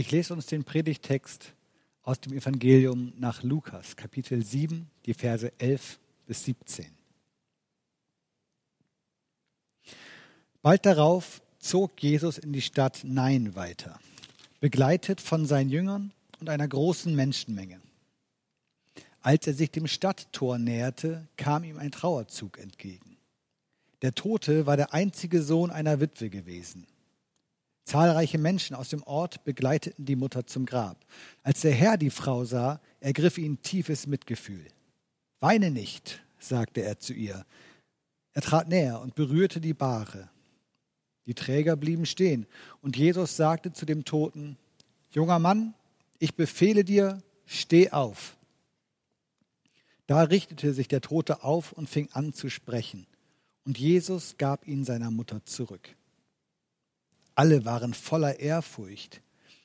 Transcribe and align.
Ich 0.00 0.10
lese 0.12 0.32
uns 0.32 0.46
den 0.46 0.64
Predigtext 0.64 1.52
aus 2.04 2.18
dem 2.22 2.32
Evangelium 2.32 3.12
nach 3.18 3.42
Lukas, 3.42 3.96
Kapitel 3.96 4.42
7, 4.42 4.88
die 5.04 5.12
Verse 5.12 5.52
11 5.58 6.00
bis 6.26 6.42
17. 6.46 6.86
Bald 10.62 10.86
darauf 10.86 11.42
zog 11.58 12.02
Jesus 12.02 12.38
in 12.38 12.54
die 12.54 12.62
Stadt 12.62 13.02
Nein 13.04 13.54
weiter, 13.54 14.00
begleitet 14.60 15.20
von 15.20 15.44
seinen 15.44 15.68
Jüngern 15.68 16.12
und 16.40 16.48
einer 16.48 16.66
großen 16.66 17.14
Menschenmenge. 17.14 17.82
Als 19.20 19.46
er 19.48 19.52
sich 19.52 19.70
dem 19.70 19.86
Stadttor 19.86 20.56
näherte, 20.56 21.28
kam 21.36 21.62
ihm 21.62 21.76
ein 21.76 21.92
Trauerzug 21.92 22.58
entgegen. 22.58 23.18
Der 24.00 24.14
Tote 24.14 24.64
war 24.64 24.78
der 24.78 24.94
einzige 24.94 25.42
Sohn 25.42 25.70
einer 25.70 26.00
Witwe 26.00 26.30
gewesen. 26.30 26.86
Zahlreiche 27.84 28.38
Menschen 28.38 28.76
aus 28.76 28.88
dem 28.88 29.02
Ort 29.02 29.44
begleiteten 29.44 30.04
die 30.04 30.16
Mutter 30.16 30.46
zum 30.46 30.66
Grab. 30.66 31.04
Als 31.42 31.62
der 31.62 31.72
Herr 31.72 31.96
die 31.96 32.10
Frau 32.10 32.44
sah, 32.44 32.80
ergriff 33.00 33.38
ihn 33.38 33.62
tiefes 33.62 34.06
Mitgefühl. 34.06 34.66
Weine 35.40 35.70
nicht, 35.70 36.22
sagte 36.38 36.82
er 36.82 36.98
zu 36.98 37.12
ihr. 37.14 37.44
Er 38.32 38.42
trat 38.42 38.68
näher 38.68 39.00
und 39.00 39.14
berührte 39.14 39.60
die 39.60 39.74
Bahre. 39.74 40.28
Die 41.26 41.34
Träger 41.34 41.76
blieben 41.76 42.06
stehen, 42.06 42.46
und 42.80 42.96
Jesus 42.96 43.36
sagte 43.36 43.72
zu 43.72 43.86
dem 43.86 44.04
Toten, 44.04 44.56
Junger 45.10 45.38
Mann, 45.38 45.74
ich 46.18 46.34
befehle 46.34 46.84
dir, 46.84 47.22
steh 47.46 47.90
auf. 47.90 48.36
Da 50.06 50.22
richtete 50.22 50.74
sich 50.74 50.88
der 50.88 51.00
Tote 51.00 51.44
auf 51.44 51.72
und 51.72 51.88
fing 51.88 52.08
an 52.12 52.32
zu 52.32 52.50
sprechen, 52.50 53.06
und 53.64 53.78
Jesus 53.78 54.36
gab 54.38 54.66
ihn 54.66 54.84
seiner 54.84 55.10
Mutter 55.10 55.44
zurück. 55.44 55.96
Alle 57.34 57.64
waren 57.64 57.94
voller 57.94 58.40
Ehrfurcht. 58.40 59.20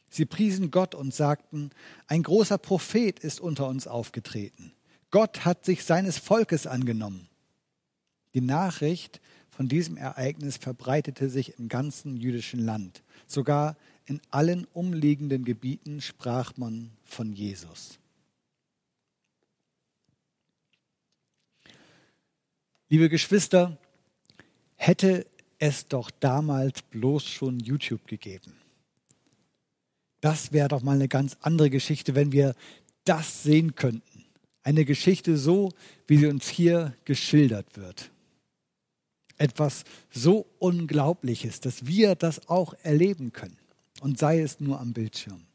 Sie 0.09 0.25
priesen 0.25 0.71
Gott 0.71 0.95
und 0.95 1.13
sagten, 1.13 1.71
ein 2.07 2.23
großer 2.23 2.57
Prophet 2.57 3.19
ist 3.19 3.39
unter 3.39 3.67
uns 3.67 3.87
aufgetreten. 3.87 4.71
Gott 5.11 5.45
hat 5.45 5.65
sich 5.65 5.83
seines 5.83 6.17
Volkes 6.17 6.67
angenommen. 6.67 7.27
Die 8.33 8.41
Nachricht 8.41 9.21
von 9.49 9.67
diesem 9.67 9.97
Ereignis 9.97 10.57
verbreitete 10.57 11.29
sich 11.29 11.57
im 11.57 11.69
ganzen 11.69 12.17
jüdischen 12.17 12.59
Land. 12.59 13.03
Sogar 13.27 13.77
in 14.05 14.21
allen 14.29 14.65
umliegenden 14.73 15.45
Gebieten 15.45 16.01
sprach 16.01 16.57
man 16.57 16.91
von 17.03 17.33
Jesus. 17.33 17.97
Liebe 22.87 23.09
Geschwister, 23.09 23.77
hätte 24.75 25.25
es 25.65 25.87
doch 25.87 26.11
damals 26.19 26.81
bloß 26.83 27.25
schon 27.25 27.59
YouTube 27.59 28.07
gegeben. 28.07 28.53
Das 30.21 30.51
wäre 30.51 30.67
doch 30.67 30.81
mal 30.81 30.95
eine 30.95 31.07
ganz 31.07 31.37
andere 31.41 31.69
Geschichte, 31.69 32.15
wenn 32.15 32.31
wir 32.31 32.55
das 33.03 33.43
sehen 33.43 33.75
könnten. 33.75 34.25
Eine 34.63 34.85
Geschichte 34.85 35.37
so, 35.37 35.71
wie 36.07 36.17
sie 36.17 36.27
uns 36.27 36.47
hier 36.47 36.95
geschildert 37.05 37.77
wird. 37.77 38.11
Etwas 39.37 39.83
so 40.11 40.45
Unglaubliches, 40.59 41.59
dass 41.59 41.85
wir 41.85 42.15
das 42.15 42.47
auch 42.47 42.73
erleben 42.83 43.33
können. 43.33 43.57
Und 44.01 44.17
sei 44.17 44.41
es 44.41 44.59
nur 44.59 44.79
am 44.79 44.93
Bildschirm. 44.93 45.45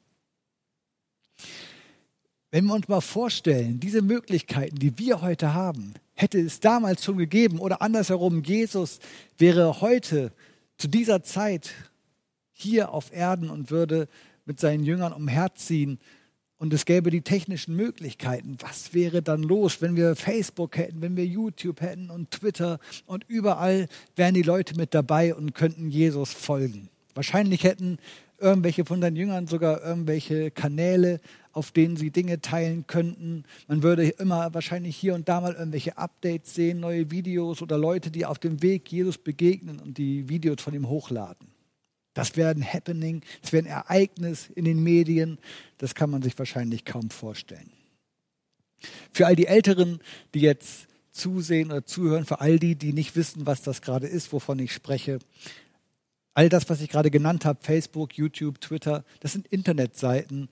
Wenn 2.50 2.64
wir 2.64 2.75
uns 2.75 2.88
mal 2.88 3.00
vorstellen, 3.00 3.78
diese 3.81 4.03
Möglichkeiten, 4.03 4.77
die 4.77 4.98
wir 4.98 5.20
heute 5.20 5.55
haben, 5.55 5.94
hätte 6.20 6.38
es 6.38 6.60
damals 6.60 7.04
schon 7.04 7.18
gegeben 7.18 7.58
oder 7.58 7.82
andersherum, 7.82 8.42
Jesus 8.42 9.00
wäre 9.38 9.80
heute 9.80 10.32
zu 10.76 10.88
dieser 10.88 11.22
Zeit 11.22 11.72
hier 12.52 12.92
auf 12.92 13.12
Erden 13.12 13.50
und 13.50 13.70
würde 13.70 14.08
mit 14.44 14.60
seinen 14.60 14.84
Jüngern 14.84 15.12
umherziehen 15.12 15.98
und 16.58 16.74
es 16.74 16.84
gäbe 16.84 17.10
die 17.10 17.22
technischen 17.22 17.74
Möglichkeiten. 17.74 18.58
Was 18.60 18.92
wäre 18.92 19.22
dann 19.22 19.42
los, 19.42 19.80
wenn 19.80 19.97
wir 19.97 20.14
Facebook 20.14 20.76
hätten, 20.76 21.00
wenn 21.00 21.16
wir 21.16 21.25
YouTube 21.25 21.80
hätten 21.80 22.10
und 22.10 22.30
Twitter 22.30 22.80
und 23.06 23.25
überall 23.28 23.88
wären 24.14 24.34
die 24.34 24.42
Leute 24.42 24.76
mit 24.76 24.92
dabei 24.92 25.34
und 25.34 25.54
könnten 25.54 25.88
Jesus 25.88 26.34
folgen. 26.34 26.91
Wahrscheinlich 27.14 27.64
hätten 27.64 27.98
irgendwelche 28.38 28.84
von 28.84 29.00
seinen 29.00 29.16
Jüngern 29.16 29.47
sogar 29.47 29.82
irgendwelche 29.82 30.50
Kanäle, 30.50 31.20
auf 31.53 31.71
denen 31.72 31.97
sie 31.97 32.11
Dinge 32.11 32.41
teilen 32.41 32.87
könnten. 32.87 33.44
Man 33.69 33.83
würde 33.83 34.09
immer 34.09 34.53
wahrscheinlich 34.55 34.97
hier 34.97 35.15
und 35.15 35.28
da 35.28 35.41
mal 35.41 35.55
irgendwelche 35.55 35.99
Updates 35.99 36.55
sehen, 36.55 36.81
neue 36.81 37.11
Videos 37.11 37.62
oder 37.62 37.78
Leute, 37.78 38.11
die 38.11 38.27
auf 38.27 38.38
dem 38.38 38.62
Weg 38.62 38.91
Jesus 38.91 39.19
begegnen 39.19 39.81
und 39.81 39.99
die 39.99 40.28
Videos 40.28 40.60
von 40.60 40.75
ihm 40.75 40.89
hochladen. 40.89 41.49
Das 42.15 42.37
wäre 42.37 42.50
ein 42.50 42.65
Happening, 42.65 43.22
das 43.43 43.53
wäre 43.53 43.65
ein 43.65 43.71
Ereignis 43.71 44.50
in 44.55 44.65
den 44.65 44.83
Medien, 44.83 45.39
das 45.78 45.94
kann 45.94 46.10
man 46.10 46.22
sich 46.22 46.39
wahrscheinlich 46.39 46.84
kaum 46.84 47.10
vorstellen. 47.10 47.71
Für 49.12 49.27
all 49.27 49.37
die 49.37 49.47
Älteren, 49.47 50.00
die 50.34 50.41
jetzt 50.41 50.89
zusehen 51.12 51.71
oder 51.71 51.84
zuhören, 51.84 52.25
für 52.25 52.41
all 52.41 52.59
die, 52.59 52.77
die 52.77 52.93
nicht 52.93 53.15
wissen, 53.15 53.47
was 53.47 53.62
das 53.62 53.83
gerade 53.83 54.06
ist, 54.06 54.33
wovon 54.33 54.59
ich 54.59 54.72
spreche, 54.72 55.19
All 56.34 56.49
das, 56.49 56.71
was 56.71 56.81
ich 56.81 56.89
gerade 56.89 57.10
genannt 57.10 57.44
habe, 57.44 57.59
Facebook, 57.60 58.16
YouTube, 58.16 58.60
Twitter, 58.60 59.05
das 59.21 59.33
sind 59.33 59.49
Internetseiten, 59.49 60.49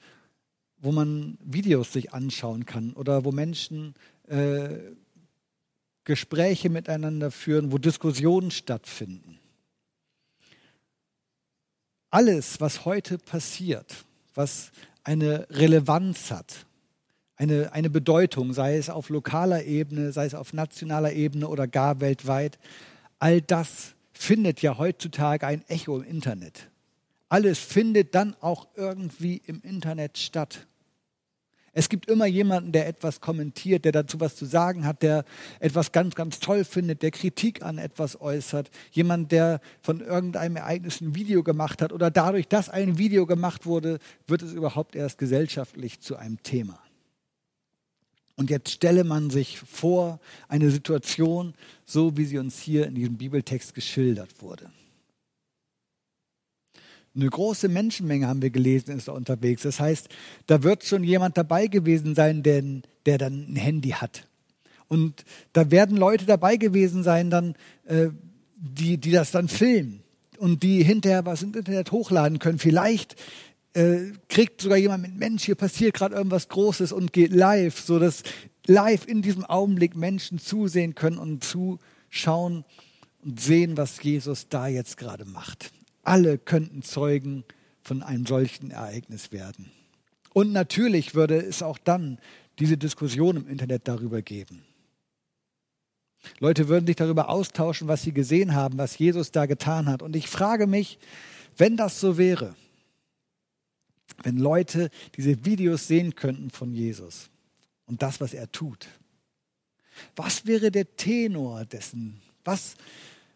wo 0.80 0.92
man 0.92 1.38
Videos 1.44 1.92
sich 1.92 2.12
anschauen 2.12 2.66
kann 2.66 2.92
oder 2.92 3.24
wo 3.24 3.32
Menschen 3.32 3.94
äh, 4.28 4.78
Gespräche 6.04 6.70
miteinander 6.70 7.30
führen, 7.30 7.70
wo 7.72 7.78
Diskussionen 7.78 8.50
stattfinden. 8.50 9.38
Alles, 12.10 12.60
was 12.60 12.86
heute 12.86 13.18
passiert, 13.18 14.06
was 14.34 14.72
eine 15.04 15.46
Relevanz 15.50 16.30
hat, 16.30 16.66
eine, 17.36 17.72
eine 17.72 17.90
Bedeutung, 17.90 18.52
sei 18.52 18.76
es 18.76 18.88
auf 18.88 19.10
lokaler 19.10 19.64
Ebene, 19.64 20.12
sei 20.12 20.24
es 20.24 20.34
auf 20.34 20.52
nationaler 20.52 21.12
Ebene 21.12 21.48
oder 21.48 21.68
gar 21.68 22.00
weltweit, 22.00 22.58
all 23.18 23.40
das 23.42 23.94
findet 24.12 24.62
ja 24.62 24.78
heutzutage 24.78 25.46
ein 25.46 25.62
Echo 25.68 25.98
im 25.98 26.04
Internet. 26.04 26.68
Alles 27.28 27.58
findet 27.58 28.14
dann 28.14 28.34
auch 28.40 28.68
irgendwie 28.74 29.42
im 29.46 29.60
Internet 29.62 30.16
statt. 30.16 30.66
Es 31.72 31.88
gibt 31.88 32.10
immer 32.10 32.26
jemanden, 32.26 32.72
der 32.72 32.88
etwas 32.88 33.20
kommentiert, 33.20 33.84
der 33.84 33.92
dazu 33.92 34.20
was 34.20 34.36
zu 34.36 34.46
sagen 34.46 34.86
hat, 34.86 35.02
der 35.02 35.24
etwas 35.60 35.92
ganz, 35.92 36.14
ganz 36.14 36.40
toll 36.40 36.64
findet, 36.64 37.02
der 37.02 37.10
Kritik 37.10 37.62
an 37.62 37.78
etwas 37.78 38.20
äußert. 38.20 38.70
Jemand, 38.90 39.32
der 39.32 39.60
von 39.80 40.00
irgendeinem 40.00 40.56
Ereignis 40.56 41.00
ein 41.00 41.14
Video 41.14 41.42
gemacht 41.42 41.82
hat 41.82 41.92
oder 41.92 42.10
dadurch, 42.10 42.48
dass 42.48 42.68
ein 42.68 42.98
Video 42.98 43.26
gemacht 43.26 43.66
wurde, 43.66 43.98
wird 44.26 44.42
es 44.42 44.52
überhaupt 44.52 44.96
erst 44.96 45.18
gesellschaftlich 45.18 46.00
zu 46.00 46.16
einem 46.16 46.42
Thema. 46.42 46.78
Und 48.36 48.50
jetzt 48.50 48.70
stelle 48.70 49.02
man 49.02 49.30
sich 49.30 49.58
vor 49.58 50.20
eine 50.46 50.70
Situation, 50.70 51.54
so 51.84 52.16
wie 52.16 52.24
sie 52.24 52.38
uns 52.38 52.60
hier 52.60 52.86
in 52.86 52.94
diesem 52.94 53.16
Bibeltext 53.16 53.74
geschildert 53.74 54.40
wurde. 54.40 54.70
Eine 57.18 57.30
große 57.30 57.68
Menschenmenge 57.68 58.28
haben 58.28 58.42
wir 58.42 58.50
gelesen, 58.50 58.96
ist 58.96 59.08
da 59.08 59.12
unterwegs. 59.12 59.62
Das 59.62 59.80
heißt, 59.80 60.08
da 60.46 60.62
wird 60.62 60.84
schon 60.84 61.02
jemand 61.02 61.36
dabei 61.36 61.66
gewesen 61.66 62.14
sein, 62.14 62.44
der, 62.44 62.62
der 63.06 63.18
dann 63.18 63.46
ein 63.48 63.56
Handy 63.56 63.90
hat. 63.90 64.28
Und 64.86 65.24
da 65.52 65.72
werden 65.72 65.96
Leute 65.96 66.26
dabei 66.26 66.56
gewesen 66.56 67.02
sein, 67.02 67.28
dann, 67.28 67.56
äh, 67.86 68.10
die, 68.56 68.98
die 68.98 69.10
das 69.10 69.32
dann 69.32 69.48
filmen 69.48 70.04
und 70.38 70.62
die 70.62 70.84
hinterher 70.84 71.26
was 71.26 71.42
im 71.42 71.52
Internet 71.54 71.90
hochladen 71.90 72.38
können. 72.38 72.60
Vielleicht 72.60 73.16
äh, 73.74 74.12
kriegt 74.28 74.60
sogar 74.60 74.78
jemand 74.78 75.02
mit, 75.02 75.18
Mensch, 75.18 75.44
hier 75.44 75.56
passiert 75.56 75.94
gerade 75.94 76.14
irgendwas 76.14 76.48
Großes 76.48 76.92
und 76.92 77.12
geht 77.12 77.32
live, 77.32 77.80
sodass 77.80 78.22
live 78.66 79.08
in 79.08 79.22
diesem 79.22 79.44
Augenblick 79.44 79.96
Menschen 79.96 80.38
zusehen 80.38 80.94
können 80.94 81.18
und 81.18 81.42
zuschauen 81.42 82.64
und 83.24 83.40
sehen, 83.40 83.76
was 83.76 84.00
Jesus 84.00 84.48
da 84.48 84.68
jetzt 84.68 84.96
gerade 84.96 85.24
macht. 85.24 85.72
Alle 86.08 86.38
könnten 86.38 86.82
Zeugen 86.82 87.44
von 87.82 88.02
einem 88.02 88.24
solchen 88.24 88.70
Ereignis 88.70 89.30
werden. 89.30 89.70
Und 90.32 90.52
natürlich 90.52 91.14
würde 91.14 91.36
es 91.36 91.62
auch 91.62 91.76
dann 91.76 92.18
diese 92.58 92.78
Diskussion 92.78 93.36
im 93.36 93.46
Internet 93.46 93.86
darüber 93.88 94.22
geben. 94.22 94.64
Leute 96.38 96.68
würden 96.68 96.86
sich 96.86 96.96
darüber 96.96 97.28
austauschen, 97.28 97.88
was 97.88 98.04
sie 98.04 98.12
gesehen 98.12 98.54
haben, 98.54 98.78
was 98.78 98.96
Jesus 98.96 99.32
da 99.32 99.44
getan 99.44 99.86
hat. 99.86 100.00
Und 100.00 100.16
ich 100.16 100.28
frage 100.28 100.66
mich, 100.66 100.98
wenn 101.58 101.76
das 101.76 102.00
so 102.00 102.16
wäre, 102.16 102.56
wenn 104.22 104.38
Leute 104.38 104.88
diese 105.14 105.44
Videos 105.44 105.88
sehen 105.88 106.14
könnten 106.14 106.48
von 106.48 106.72
Jesus 106.72 107.28
und 107.84 108.00
das, 108.00 108.18
was 108.18 108.32
er 108.32 108.50
tut. 108.50 108.88
Was 110.16 110.46
wäre 110.46 110.70
der 110.70 110.96
Tenor 110.96 111.66
dessen? 111.66 112.22
Was, 112.44 112.76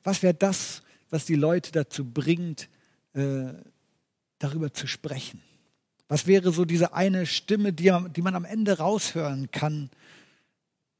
was 0.04 0.22
wäre 0.22 0.32
das, 0.32 0.82
was 1.12 1.26
die 1.26 1.34
Leute 1.34 1.70
dazu 1.72 2.04
bringt, 2.04 2.68
äh, 3.12 3.52
darüber 4.38 4.72
zu 4.72 4.86
sprechen? 4.86 5.42
Was 6.08 6.26
wäre 6.26 6.52
so 6.52 6.64
diese 6.64 6.94
eine 6.94 7.26
Stimme, 7.26 7.72
die, 7.72 7.94
die 8.16 8.22
man 8.22 8.34
am 8.34 8.46
Ende 8.46 8.78
raushören 8.78 9.50
kann, 9.50 9.90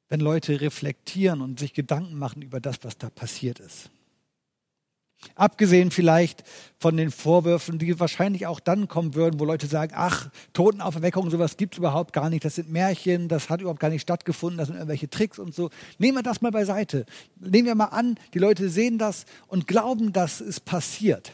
wenn 0.09 0.21
Leute 0.21 0.61
reflektieren 0.61 1.41
und 1.41 1.59
sich 1.59 1.73
Gedanken 1.73 2.19
machen 2.19 2.43
über 2.43 2.61
das, 2.61 2.77
was 2.83 2.99
da 2.99 3.09
passiert 3.09 3.59
ist? 3.59 3.91
Abgesehen 5.35 5.91
vielleicht 5.91 6.45
von 6.79 6.97
den 6.97 7.11
Vorwürfen, 7.11 7.79
die 7.79 7.99
wahrscheinlich 7.99 8.47
auch 8.47 8.61
dann 8.61 8.89
kommen 8.89 9.15
würden, 9.15 9.39
wo 9.41 9.45
Leute 9.45 9.67
sagen, 9.67 9.93
ach, 9.95 10.31
Totenauferweckung, 10.53 11.31
sowas 11.31 11.57
gibt 11.57 11.75
es 11.75 11.79
überhaupt 11.79 12.13
gar 12.13 12.29
nicht, 12.29 12.45
das 12.45 12.57
sind 12.57 12.71
Märchen, 12.71 13.29
das 13.29 13.49
hat 13.49 13.61
überhaupt 13.61 13.81
gar 13.81 13.89
nicht 13.91 14.03
stattgefunden, 14.03 14.59
das 14.59 14.69
sind 14.69 14.77
irgendwelche 14.77 15.09
Tricks 15.09 15.39
und 15.39 15.55
so. 15.55 15.71
Nehmen 15.99 16.19
wir 16.19 16.23
das 16.23 16.41
mal 16.41 16.51
beiseite. 16.51 17.07
Nehmen 17.39 17.67
wir 17.67 17.75
mal 17.75 17.87
an, 17.87 18.19
die 18.35 18.39
Leute 18.39 18.69
sehen 18.69 18.99
das 18.99 19.25
und 19.47 19.67
glauben, 19.67 20.13
dass 20.13 20.41
es 20.41 20.61
passiert. 20.61 21.33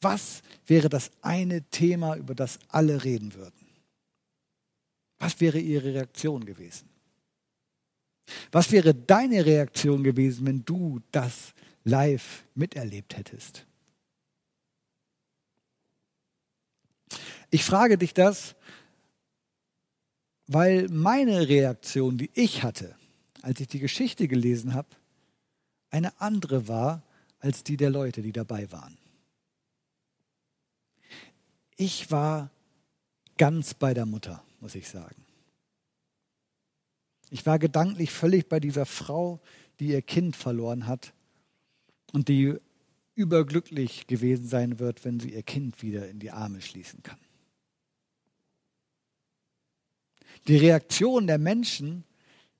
Was 0.00 0.42
wäre 0.66 0.88
das 0.88 1.10
eine 1.20 1.62
Thema, 1.62 2.16
über 2.16 2.34
das 2.34 2.58
alle 2.68 3.04
reden 3.04 3.34
würden? 3.34 3.66
Was 5.18 5.40
wäre 5.40 5.58
ihre 5.58 5.92
Reaktion 5.92 6.44
gewesen? 6.44 6.89
Was 8.52 8.72
wäre 8.72 8.94
deine 8.94 9.44
Reaktion 9.44 10.02
gewesen, 10.02 10.46
wenn 10.46 10.64
du 10.64 11.00
das 11.10 11.54
live 11.84 12.44
miterlebt 12.54 13.16
hättest? 13.16 13.66
Ich 17.50 17.64
frage 17.64 17.98
dich 17.98 18.14
das, 18.14 18.54
weil 20.46 20.88
meine 20.88 21.48
Reaktion, 21.48 22.18
die 22.18 22.30
ich 22.34 22.62
hatte, 22.62 22.96
als 23.42 23.60
ich 23.60 23.68
die 23.68 23.78
Geschichte 23.78 24.28
gelesen 24.28 24.74
habe, 24.74 24.88
eine 25.90 26.20
andere 26.20 26.68
war 26.68 27.02
als 27.40 27.64
die 27.64 27.76
der 27.76 27.90
Leute, 27.90 28.22
die 28.22 28.32
dabei 28.32 28.70
waren. 28.70 28.96
Ich 31.76 32.10
war 32.10 32.50
ganz 33.38 33.74
bei 33.74 33.94
der 33.94 34.06
Mutter, 34.06 34.44
muss 34.60 34.74
ich 34.74 34.88
sagen. 34.88 35.24
Ich 37.30 37.46
war 37.46 37.58
gedanklich 37.58 38.10
völlig 38.10 38.48
bei 38.48 38.60
dieser 38.60 38.86
Frau, 38.86 39.40
die 39.78 39.88
ihr 39.88 40.02
Kind 40.02 40.36
verloren 40.36 40.86
hat 40.86 41.14
und 42.12 42.28
die 42.28 42.56
überglücklich 43.14 44.06
gewesen 44.06 44.46
sein 44.46 44.78
wird, 44.78 45.04
wenn 45.04 45.20
sie 45.20 45.32
ihr 45.32 45.42
Kind 45.42 45.82
wieder 45.82 46.08
in 46.08 46.18
die 46.18 46.30
Arme 46.30 46.60
schließen 46.60 47.02
kann. 47.02 47.18
Die 50.48 50.56
Reaktion 50.56 51.26
der 51.26 51.38
Menschen, 51.38 52.04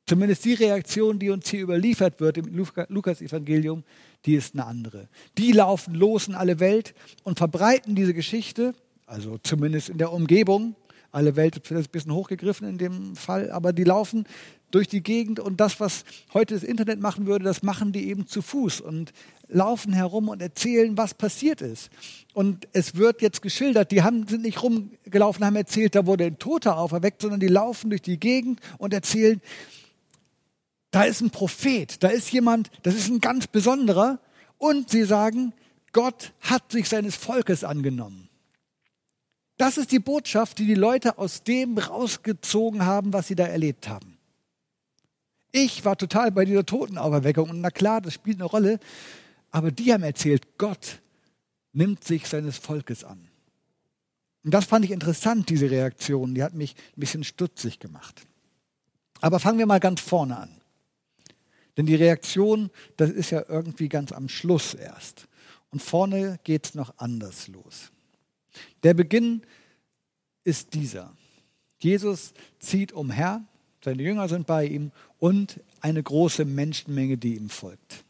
zumindest 0.07 0.45
die 0.45 0.55
Reaktion, 0.55 1.19
die 1.19 1.31
uns 1.31 1.49
hier 1.49 1.63
überliefert 1.63 2.21
wird 2.21 2.37
im 2.37 2.55
Lukas-Evangelium, 2.89 3.85
die 4.27 4.35
ist 4.35 4.55
eine 4.55 4.67
andere. 4.67 5.09
Die 5.39 5.53
laufen 5.53 5.95
los 5.95 6.29
in 6.29 6.35
alle 6.35 6.61
Welt 6.61 6.95
und 7.23 7.39
verbreiten 7.39 7.95
diese 7.95 8.13
Geschichte, 8.15 8.75
also 9.07 9.39
zumindest 9.39 9.89
in 9.89 9.99
der 9.99 10.13
Umgebung. 10.13 10.77
Alle 11.13 11.37
Welt 11.37 11.57
ist 11.57 11.73
ein 11.73 11.85
bisschen 11.91 12.15
hochgegriffen 12.15 12.69
in 12.69 12.79
dem 12.79 13.17
Fall, 13.17 13.51
aber 13.51 13.73
die 13.73 13.85
laufen 13.85 14.25
durch 14.71 14.87
die 14.87 15.03
Gegend 15.03 15.41
und 15.41 15.61
das, 15.61 15.81
was 15.81 16.05
heute 16.33 16.55
das 16.55 16.63
Internet 16.63 17.01
machen 17.01 17.27
würde, 17.27 17.45
das 17.45 17.63
machen 17.63 17.93
die 17.93 18.09
eben 18.09 18.27
zu 18.27 18.43
Fuß 18.43 18.81
und 18.81 19.13
laufen 19.49 19.93
herum 19.93 20.29
und 20.29 20.41
erzählen, 20.41 20.97
was 20.97 21.15
passiert 21.15 21.61
ist. 21.61 21.91
Und 22.35 22.69
es 22.73 22.95
wird 22.95 23.21
jetzt 23.21 23.43
geschildert, 23.43 23.91
die 23.91 24.03
haben, 24.03 24.29
sind 24.29 24.43
nicht 24.43 24.63
rumgelaufen, 24.63 25.45
haben 25.45 25.57
erzählt, 25.57 25.97
da 25.97 26.07
wurde 26.07 26.27
ein 26.27 26.39
Toter 26.39 26.79
auferweckt, 26.79 27.23
sondern 27.23 27.41
die 27.41 27.49
laufen 27.49 27.91
durch 27.91 28.03
die 28.03 28.21
Gegend 28.21 28.61
und 28.79 28.95
erzählen, 28.95 29.41
da 30.93 31.03
ist 31.03 31.21
ein 31.21 31.31
Prophet, 31.31 32.03
da 32.03 32.09
ist 32.09 32.33
jemand, 32.33 32.71
das 32.83 32.95
ist 32.95 33.09
ein 33.09 33.21
ganz 33.21 33.47
besonderer. 33.47 34.21
Und 34.59 34.91
sie 34.91 35.05
sagen, 35.05 35.53
Gott 35.93 36.33
hat 36.41 36.71
sich 36.71 36.89
seines 36.89 37.17
Volkes 37.17 37.65
angenommen. 37.65 38.30
Das 39.61 39.77
ist 39.77 39.93
die 39.93 39.99
Botschaft, 39.99 40.59
die 40.59 40.65
die 40.65 40.75
Leute 40.75 41.19
aus 41.19 41.43
dem 41.43 41.77
rausgezogen 41.77 42.87
haben, 42.87 43.13
was 43.13 43.29
sie 43.29 43.35
da 43.35 43.45
erlebt 43.45 43.91
haben. 43.91 44.17
Ich 45.53 45.85
war 45.85 45.99
total 45.99 46.33
bei 46.33 46.47
dieser 46.47 46.65
Totenauferweckung 46.65 47.51
und 47.51 47.61
na 47.61 47.71
klar, 47.71 48.01
das 48.01 48.15
spielt 48.15 48.39
eine 48.39 48.47
Rolle, 48.47 48.81
aber 49.51 49.71
die 49.71 49.93
haben 49.93 50.03
erzählt, 50.03 50.57
Gott 50.57 51.03
nimmt 51.75 52.03
sich 52.05 52.27
seines 52.27 52.57
Volkes 52.57 53.05
an. 53.05 53.29
Und 54.45 54.55
das 54.55 54.65
fand 54.65 54.87
ich 54.87 54.93
interessant, 54.93 55.51
diese 55.51 55.71
Reaktion, 55.71 56.35
die 56.35 56.43
hat 56.43 56.55
mich 56.55 56.75
ein 56.97 57.01
bisschen 57.01 57.23
stutzig 57.23 57.81
gemacht. 57.81 58.23
Aber 59.21 59.41
fangen 59.41 59.59
wir 59.59 59.67
mal 59.67 59.79
ganz 59.79 60.01
vorne 60.01 60.39
an. 60.39 60.63
Denn 61.77 61.85
die 61.85 61.97
Reaktion, 61.97 62.71
das 62.97 63.11
ist 63.11 63.29
ja 63.29 63.45
irgendwie 63.47 63.91
ganz 63.91 64.11
am 64.11 64.31
Schluss 64.31 64.73
erst. 64.73 65.29
Und 65.69 65.83
vorne 65.83 66.41
geht 66.45 66.65
es 66.65 66.75
noch 66.75 66.95
anders 66.97 67.47
los. 67.49 67.93
Der 68.83 68.95
Beginn 68.95 69.43
ist 70.45 70.75
dieser. 70.75 71.15
Jesus 71.79 72.33
zieht 72.59 72.93
umher 72.93 73.45
seine 73.83 74.03
Jünger 74.03 74.29
sind 74.29 74.47
bei 74.47 74.67
ihm 74.67 74.93
und 75.19 75.61
eine 75.81 76.03
große 76.03 76.45
Menschenmenge, 76.45 77.17
die 77.17 77.37
ihm 77.37 77.49
folgt. 77.49 78.05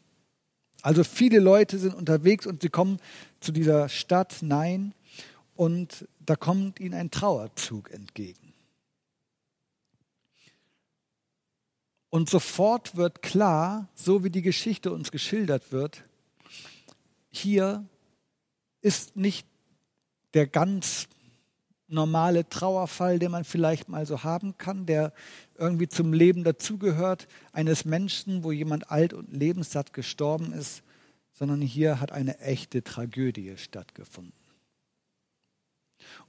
Also 0.81 1.03
viele 1.03 1.39
Leute 1.39 1.77
sind 1.79 1.93
unterwegs 1.93 2.45
und 2.45 2.61
sie 2.61 2.69
kommen 2.69 2.99
zu 3.39 3.51
dieser 3.51 3.87
Stadt 3.87 4.39
Nein 4.41 4.93
und 5.55 6.07
da 6.25 6.35
kommt 6.35 6.79
ihnen 6.79 6.93
ein 6.93 7.11
Trauerzug 7.11 7.91
entgegen. 7.91 8.53
Und 12.09 12.29
sofort 12.29 12.97
wird 12.97 13.21
klar, 13.21 13.87
so 13.95 14.23
wie 14.25 14.29
die 14.29 14.41
Geschichte 14.41 14.91
uns 14.91 15.11
geschildert 15.11 15.71
wird, 15.71 16.03
hier 17.29 17.85
ist 18.81 19.15
nicht 19.15 19.47
der 20.33 20.47
ganz 20.47 21.07
normale 21.87 22.47
Trauerfall, 22.47 23.19
den 23.19 23.31
man 23.31 23.43
vielleicht 23.43 23.89
mal 23.89 24.05
so 24.05 24.23
haben 24.23 24.57
kann, 24.57 24.85
der 24.85 25.13
irgendwie 25.57 25.87
zum 25.87 26.13
Leben 26.13 26.43
dazugehört, 26.43 27.27
eines 27.51 27.85
Menschen, 27.85 28.43
wo 28.43 28.51
jemand 28.51 28.89
alt 28.89 29.13
und 29.13 29.31
lebenssatt 29.33 29.93
gestorben 29.93 30.53
ist, 30.53 30.83
sondern 31.33 31.61
hier 31.61 31.99
hat 31.99 32.11
eine 32.11 32.39
echte 32.39 32.83
Tragödie 32.83 33.57
stattgefunden. 33.57 34.33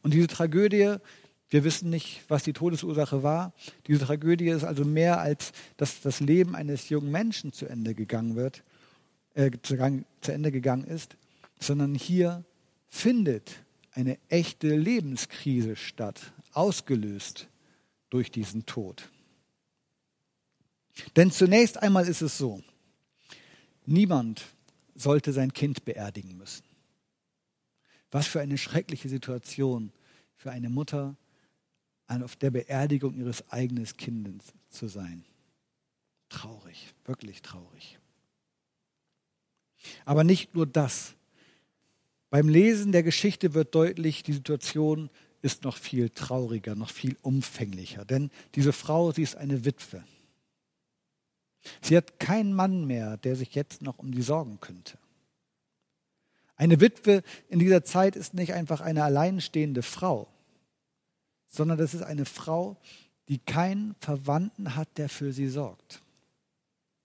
Und 0.03 0.15
diese 0.15 0.27
Tragödie, 0.27 0.97
wir 1.49 1.65
wissen 1.65 1.91
nicht, 1.91 2.23
was 2.29 2.43
die 2.43 2.53
Todesursache 2.53 3.23
war. 3.23 3.53
Diese 3.87 4.05
Tragödie 4.05 4.49
ist 4.49 4.65
also 4.65 4.85
mehr 4.85 5.21
als, 5.21 5.53
dass 5.77 6.01
das 6.01 6.21
Leben 6.21 6.55
eines 6.55 6.89
jungen 6.89 7.11
Menschen 7.11 7.53
zu 7.53 7.67
Ende 7.67 7.95
gegangen 7.95 8.37
wird, 8.37 8.65
äh, 9.35 9.51
zu, 9.63 9.77
zu 10.21 10.33
Ende 10.33 10.51
gegangen 10.51 10.85
ist, 10.85 11.17
sondern 11.59 11.95
hier 11.95 12.45
findet 12.89 13.62
eine 13.93 14.19
echte 14.29 14.75
Lebenskrise 14.75 15.77
statt, 15.77 16.33
ausgelöst 16.53 17.49
durch 18.11 18.31
diesen 18.31 18.67
Tod. 18.67 19.11
Denn 21.17 21.31
zunächst 21.31 21.83
einmal 21.83 22.07
ist 22.07 22.23
es 22.23 22.37
so, 22.37 22.63
niemand 23.87 24.45
sollte 24.95 25.33
sein 25.33 25.53
Kind 25.53 25.85
beerdigen 25.85 26.37
müssen. 26.37 26.65
Was 28.11 28.27
für 28.27 28.41
eine 28.41 28.59
schreckliche 28.59 29.09
Situation 29.09 29.93
für 30.37 30.51
eine 30.51 30.69
Mutter, 30.69 31.17
auf 32.09 32.37
der 32.37 32.51
Beerdigung 32.51 33.15
ihres 33.15 33.51
eigenen 33.51 33.87
Kindes 33.97 34.53
zu 34.69 34.87
sein. 34.87 35.25
Traurig, 36.29 36.93
wirklich 37.07 37.41
traurig. 37.41 37.99
Aber 40.05 40.23
nicht 40.23 40.55
nur 40.55 40.67
das. 40.67 41.15
Beim 42.33 42.49
Lesen 42.49 42.93
der 42.93 43.03
Geschichte 43.03 43.53
wird 43.53 43.75
deutlich, 43.75 44.23
die 44.23 44.33
Situation 44.33 45.11
ist 45.43 45.65
noch 45.65 45.77
viel 45.77 46.09
trauriger, 46.09 46.75
noch 46.75 46.89
viel 46.89 47.19
umfänglicher. 47.21 48.07
Denn 48.07 48.31
diese 48.55 48.73
Frau, 48.73 49.13
sie 49.13 49.23
ist 49.23 49.37
eine 49.37 49.67
Witwe. 49.67 50.03
Sie 51.83 51.95
hat 51.95 52.19
keinen 52.19 52.55
Mann 52.55 52.87
mehr, 52.87 53.19
der 53.19 53.37
sich 53.37 53.55
jetzt 53.55 53.83
noch 53.83 53.99
um 53.99 54.15
sie 54.15 54.23
sorgen 54.23 54.61
könnte. 54.63 54.97
Eine 56.57 56.81
Witwe 56.81 57.23
in 57.51 57.59
dieser 57.59 57.85
Zeit 57.85 58.17
ist 58.17 58.33
nicht 58.33 58.55
einfach 58.55 58.81
eine 58.81 59.05
alleinstehende 59.05 59.83
Frau, 59.83 60.27
sondern 61.49 61.77
das 61.77 61.93
ist 61.93 62.03
eine 62.03 62.25
Frau, 62.25 62.79
die 63.29 63.41
keinen 63.41 63.95
Verwandten 64.01 64.75
hat, 64.75 64.97
der 64.97 65.11
für 65.11 65.35
sie 65.35 65.49
sorgt, 65.49 66.01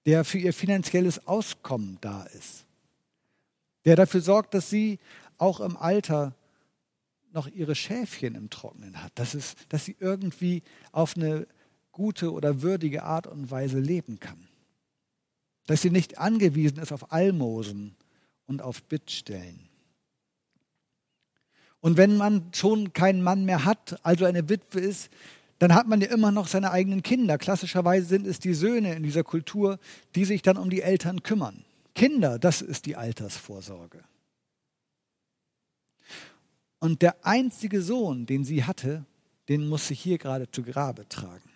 der 0.05 0.23
für 0.23 0.37
ihr 0.37 0.53
finanzielles 0.53 1.27
Auskommen 1.27 1.97
da 1.99 2.23
ist 2.23 2.66
der 3.87 3.95
dafür 3.95 4.19
sorgt, 4.19 4.53
dass 4.53 4.69
sie 4.69 4.99
auch 5.37 5.61
im 5.61 5.77
Alter 5.77 6.35
noch 7.31 7.47
ihre 7.47 7.73
Schäfchen 7.73 8.35
im 8.35 8.49
Trocknen 8.49 9.01
hat, 9.01 9.13
dass, 9.15 9.33
es, 9.33 9.55
dass 9.69 9.85
sie 9.85 9.95
irgendwie 9.97 10.61
auf 10.91 11.15
eine 11.15 11.47
gute 11.93 12.33
oder 12.33 12.61
würdige 12.61 13.03
Art 13.03 13.27
und 13.27 13.49
Weise 13.49 13.79
leben 13.79 14.19
kann. 14.19 14.49
Dass 15.67 15.81
sie 15.81 15.89
nicht 15.89 16.17
angewiesen 16.17 16.79
ist 16.79 16.91
auf 16.91 17.13
Almosen 17.13 17.95
und 18.45 18.61
auf 18.61 18.83
Bittstellen. 18.83 19.69
Und 21.79 21.95
wenn 21.95 22.17
man 22.17 22.49
schon 22.53 22.91
keinen 22.91 23.21
Mann 23.21 23.45
mehr 23.45 23.63
hat, 23.63 24.05
also 24.05 24.25
eine 24.25 24.49
Witwe 24.49 24.81
ist, 24.81 25.09
dann 25.59 25.73
hat 25.73 25.87
man 25.87 26.01
ja 26.01 26.09
immer 26.09 26.33
noch 26.33 26.47
seine 26.47 26.71
eigenen 26.71 27.03
Kinder. 27.03 27.37
Klassischerweise 27.37 28.05
sind 28.05 28.27
es 28.27 28.39
die 28.39 28.53
Söhne 28.53 28.95
in 28.95 29.03
dieser 29.03 29.23
Kultur, 29.23 29.79
die 30.13 30.25
sich 30.25 30.41
dann 30.41 30.57
um 30.57 30.69
die 30.69 30.81
Eltern 30.81 31.23
kümmern. 31.23 31.63
Kinder, 31.97 32.37
das 32.37 32.61
ist 32.61 32.85
die 32.85 32.95
Altersvorsorge. 32.95 34.03
Und 36.77 37.01
der 37.01 37.25
einzige 37.25 37.81
Sohn, 37.81 38.27
den 38.27 38.45
sie 38.45 38.65
hatte, 38.65 39.03
den 39.49 39.67
muss 39.67 39.87
sie 39.87 39.95
hier 39.95 40.19
gerade 40.19 40.51
zu 40.51 40.61
Grabe 40.61 41.09
tragen. 41.09 41.49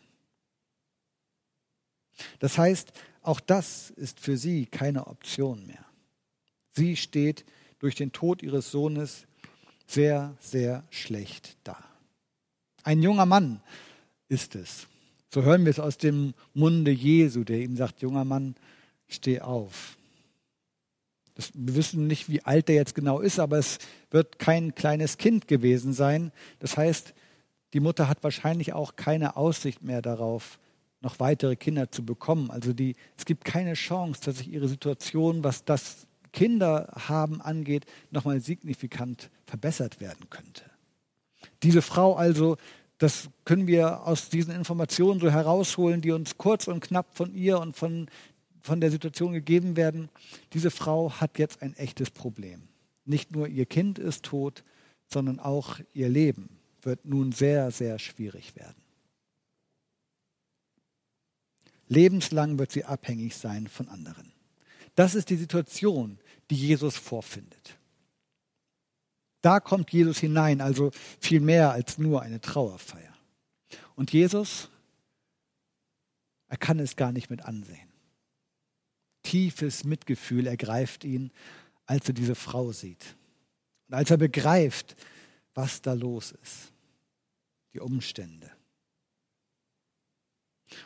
Das 2.40 2.58
heißt, 2.58 2.92
auch 3.22 3.40
das 3.40 3.92
ist 3.92 4.20
für 4.20 4.36
sie 4.36 4.66
keine 4.66 5.06
Option 5.06 5.68
mehr. 5.68 5.86
Sie 6.72 6.96
steht 6.96 7.46
durch 7.78 7.94
den 7.94 8.12
Tod 8.12 8.42
ihres 8.42 8.72
Sohnes 8.72 9.28
sehr, 9.86 10.36
sehr 10.40 10.84
schlecht 10.90 11.56
da. 11.64 11.78
Ein 12.82 13.04
junger 13.04 13.28
Mann 13.28 13.62
ist 14.28 14.56
es. 14.56 14.88
So 15.32 15.44
hören 15.44 15.66
wir 15.66 15.70
es 15.70 15.80
aus 15.80 16.00
dem 16.00 16.34
Munde 16.56 16.90
Jesu, 16.90 17.44
der 17.44 17.60
ihm 17.60 17.78
sagt, 17.78 18.02
junger 18.02 18.26
Mann, 18.26 18.56
steh 19.08 19.40
auf. 19.40 20.00
Das, 21.36 21.52
wir 21.54 21.76
wissen 21.76 22.08
nicht, 22.08 22.30
wie 22.30 22.44
alt 22.44 22.68
der 22.68 22.76
jetzt 22.76 22.96
genau 22.96 23.20
ist, 23.20 23.40
aber 23.40 23.58
es 23.58 23.80
wird 24.10 24.40
kein 24.40 24.76
kleines 24.76 25.18
Kind 25.18 25.48
gewesen 25.48 25.94
sein. 25.94 26.32
Das 26.60 26.78
heißt, 26.78 27.14
die 27.74 27.80
Mutter 27.80 28.08
hat 28.08 28.24
wahrscheinlich 28.24 28.74
auch 28.74 28.96
keine 28.96 29.38
Aussicht 29.38 29.82
mehr 29.82 30.02
darauf, 30.02 30.60
noch 31.00 31.20
weitere 31.20 31.56
Kinder 31.56 31.92
zu 31.92 32.06
bekommen. 32.06 32.52
Also 32.52 32.74
die, 32.74 32.96
es 33.18 33.26
gibt 33.26 33.46
keine 33.46 33.74
Chance, 33.74 34.22
dass 34.26 34.38
sich 34.38 34.52
ihre 34.52 34.68
Situation, 34.68 35.44
was 35.44 35.66
das 35.66 36.06
Kinder 36.32 36.92
haben 37.08 37.42
angeht, 37.42 37.86
nochmal 38.12 38.40
signifikant 38.40 39.30
verbessert 39.46 40.00
werden 40.00 40.30
könnte. 40.30 40.64
Diese 41.64 41.82
Frau 41.82 42.16
also, 42.16 42.58
das 42.98 43.30
können 43.46 43.68
wir 43.68 44.06
aus 44.06 44.30
diesen 44.30 44.54
Informationen 44.54 45.20
so 45.20 45.32
herausholen, 45.32 46.02
die 46.02 46.12
uns 46.12 46.38
kurz 46.38 46.68
und 46.68 46.82
knapp 46.82 47.16
von 47.16 47.34
ihr 47.34 47.60
und 47.60 47.76
von, 47.76 48.08
von 48.62 48.80
der 48.82 48.92
Situation 48.92 49.34
gegeben 49.34 49.76
werden. 49.76 50.10
Diese 50.54 50.72
Frau 50.72 51.12
hat 51.14 51.40
jetzt 51.40 51.62
ein 51.62 51.76
echtes 51.76 52.10
Problem. 52.10 52.64
Nicht 53.06 53.32
nur 53.32 53.48
ihr 53.48 53.66
Kind 53.66 54.00
ist 54.00 54.24
tot, 54.24 54.64
sondern 55.08 55.40
auch 55.40 55.80
ihr 55.94 56.10
Leben 56.10 56.50
wird 56.82 57.06
nun 57.06 57.32
sehr, 57.32 57.72
sehr 57.72 58.00
schwierig 58.00 58.56
werden. 58.56 58.82
Lebenslang 61.88 62.58
wird 62.58 62.72
sie 62.72 62.86
abhängig 62.86 63.36
sein 63.36 63.68
von 63.68 63.90
anderen. 63.90 64.32
Das 64.96 65.16
ist 65.16 65.30
die 65.30 65.36
Situation, 65.36 66.20
die 66.50 66.56
Jesus 66.56 66.96
vorfindet. 66.96 67.78
Da 69.42 69.60
kommt 69.60 69.92
Jesus 69.92 70.20
hinein, 70.20 70.62
also 70.62 70.92
viel 71.20 71.40
mehr 71.42 71.72
als 71.72 71.98
nur 71.98 72.22
eine 72.22 72.40
Trauerfeier. 72.40 73.14
Und 73.96 74.14
Jesus, 74.14 74.70
er 76.48 76.58
kann 76.58 76.80
es 76.80 76.96
gar 76.96 77.12
nicht 77.12 77.30
mit 77.30 77.44
ansehen. 77.44 77.91
Tiefes 79.24 79.84
Mitgefühl 79.84 80.48
ergreift 80.48 81.04
ihn, 81.04 81.32
als 81.86 82.08
er 82.08 82.14
diese 82.14 82.36
Frau 82.36 82.72
sieht. 82.72 83.16
Und 83.88 83.96
als 83.96 84.10
er 84.12 84.18
begreift, 84.18 84.96
was 85.54 85.82
da 85.82 85.94
los 85.94 86.32
ist, 86.32 86.72
die 87.74 87.80
Umstände. 87.80 88.50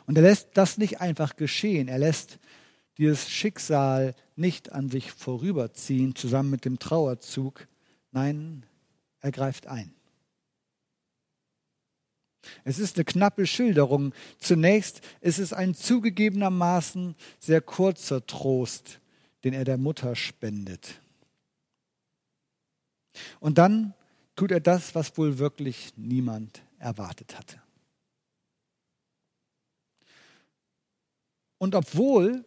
Und 0.06 0.16
er 0.16 0.22
lässt 0.22 0.48
das 0.54 0.78
nicht 0.78 1.00
einfach 1.00 1.36
geschehen, 1.36 1.88
er 1.88 1.98
lässt 1.98 2.38
dieses 2.98 3.30
Schicksal 3.30 4.14
nicht 4.34 4.72
an 4.72 4.88
sich 4.88 5.12
vorüberziehen, 5.12 6.14
zusammen 6.14 6.50
mit 6.50 6.64
dem 6.64 6.78
Trauerzug. 6.78 7.68
Nein, 8.10 8.64
er 9.20 9.32
greift 9.32 9.66
ein. 9.66 9.94
Es 12.64 12.78
ist 12.78 12.96
eine 12.96 13.04
knappe 13.04 13.46
Schilderung. 13.46 14.12
Zunächst 14.38 15.00
ist 15.20 15.38
es 15.38 15.52
ein 15.52 15.74
zugegebenermaßen 15.74 17.14
sehr 17.38 17.60
kurzer 17.60 18.26
Trost, 18.26 19.00
den 19.44 19.54
er 19.54 19.64
der 19.64 19.78
Mutter 19.78 20.16
spendet. 20.16 21.00
Und 23.40 23.58
dann 23.58 23.94
tut 24.34 24.50
er 24.50 24.60
das, 24.60 24.94
was 24.94 25.16
wohl 25.16 25.38
wirklich 25.38 25.92
niemand 25.96 26.62
erwartet 26.78 27.38
hatte. 27.38 27.60
Und 31.58 31.74
obwohl 31.74 32.44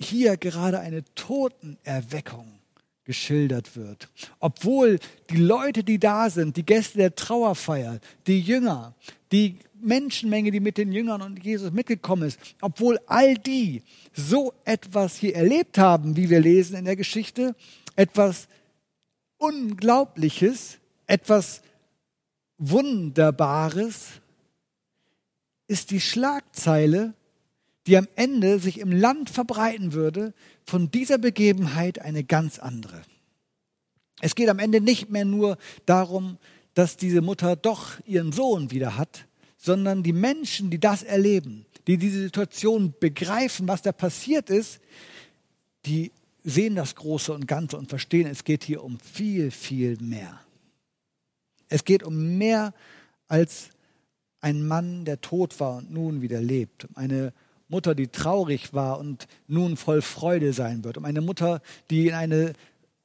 hier 0.00 0.36
gerade 0.36 0.80
eine 0.80 1.04
Totenerweckung 1.14 2.61
geschildert 3.12 3.76
wird. 3.76 4.08
Obwohl 4.40 4.98
die 5.28 5.36
Leute, 5.36 5.84
die 5.84 5.98
da 5.98 6.30
sind, 6.30 6.56
die 6.56 6.64
Gäste 6.64 6.96
der 6.96 7.14
Trauerfeier, 7.14 8.00
die 8.26 8.40
Jünger, 8.40 8.94
die 9.32 9.58
Menschenmenge, 9.82 10.50
die 10.50 10.60
mit 10.60 10.78
den 10.78 10.92
Jüngern 10.92 11.20
und 11.20 11.44
Jesus 11.44 11.72
mitgekommen 11.72 12.22
ist, 12.22 12.38
obwohl 12.62 12.98
all 13.06 13.34
die 13.34 13.82
so 14.14 14.54
etwas 14.64 15.16
hier 15.16 15.36
erlebt 15.36 15.76
haben, 15.76 16.16
wie 16.16 16.30
wir 16.30 16.40
lesen 16.40 16.74
in 16.74 16.86
der 16.86 16.96
Geschichte, 16.96 17.54
etwas 17.96 18.48
Unglaubliches, 19.36 20.78
etwas 21.06 21.60
Wunderbares, 22.56 24.22
ist 25.66 25.90
die 25.90 26.00
Schlagzeile 26.00 27.12
die 27.86 27.96
am 27.96 28.06
Ende 28.14 28.58
sich 28.58 28.78
im 28.78 28.92
Land 28.92 29.30
verbreiten 29.30 29.92
würde, 29.92 30.34
von 30.64 30.90
dieser 30.90 31.18
Begebenheit 31.18 32.00
eine 32.00 32.24
ganz 32.24 32.58
andere. 32.58 33.02
Es 34.20 34.34
geht 34.34 34.48
am 34.48 34.58
Ende 34.58 34.80
nicht 34.80 35.10
mehr 35.10 35.24
nur 35.24 35.58
darum, 35.86 36.38
dass 36.74 36.96
diese 36.96 37.20
Mutter 37.20 37.56
doch 37.56 38.00
ihren 38.06 38.32
Sohn 38.32 38.70
wieder 38.70 38.96
hat, 38.96 39.26
sondern 39.58 40.02
die 40.02 40.12
Menschen, 40.12 40.70
die 40.70 40.80
das 40.80 41.02
erleben, 41.02 41.66
die 41.86 41.98
diese 41.98 42.20
Situation 42.22 42.94
begreifen, 42.98 43.68
was 43.68 43.82
da 43.82 43.92
passiert 43.92 44.50
ist, 44.50 44.80
die 45.86 46.12
sehen 46.44 46.74
das 46.74 46.94
Große 46.94 47.32
und 47.32 47.46
Ganze 47.46 47.76
und 47.76 47.88
verstehen, 47.88 48.26
es 48.26 48.44
geht 48.44 48.64
hier 48.64 48.82
um 48.82 48.98
viel, 48.98 49.50
viel 49.50 49.96
mehr. 50.00 50.40
Es 51.68 51.84
geht 51.84 52.02
um 52.02 52.38
mehr 52.38 52.74
als 53.28 53.70
ein 54.40 54.66
Mann, 54.66 55.04
der 55.04 55.20
tot 55.20 55.58
war 55.60 55.76
und 55.76 55.90
nun 55.90 56.20
wieder 56.20 56.40
lebt, 56.40 56.84
um 56.84 56.96
eine 56.96 57.32
Mutter, 57.72 57.96
die 57.96 58.08
traurig 58.08 58.72
war 58.72 59.00
und 59.00 59.26
nun 59.48 59.76
voll 59.76 60.02
Freude 60.02 60.52
sein 60.52 60.84
wird, 60.84 60.98
um 60.98 61.04
eine 61.04 61.22
Mutter, 61.22 61.60
die 61.90 62.06
in 62.06 62.14
eine 62.14 62.52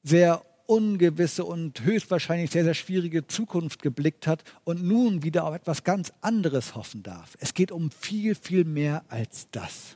sehr 0.03 0.43
ungewisse 0.67 1.45
und 1.45 1.83
höchstwahrscheinlich 1.83 2.51
sehr, 2.51 2.65
sehr 2.65 2.73
schwierige 2.73 3.25
Zukunft 3.25 3.81
geblickt 3.81 4.27
hat 4.27 4.43
und 4.65 4.83
nun 4.83 5.23
wieder 5.23 5.45
auf 5.45 5.55
etwas 5.55 5.83
ganz 5.83 6.11
anderes 6.21 6.75
hoffen 6.75 7.01
darf. 7.01 7.37
Es 7.39 7.53
geht 7.53 7.71
um 7.71 7.89
viel, 7.89 8.35
viel 8.35 8.65
mehr 8.65 9.03
als 9.07 9.47
das. 9.51 9.95